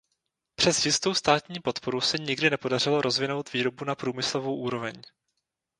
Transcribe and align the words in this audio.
Přes 0.55 0.85
jistou 0.85 1.13
státní 1.13 1.59
podporu 1.59 2.01
se 2.01 2.17
nikdy 2.17 2.49
nepodařilo 2.49 3.01
rozvinout 3.01 3.53
výrobu 3.53 3.85
na 3.85 3.95
průmyslovou 3.95 4.55
úroveň. 4.55 4.93